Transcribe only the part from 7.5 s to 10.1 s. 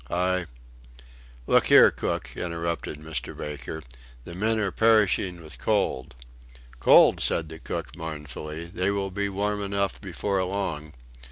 cook, mournfully; "they will be warm enough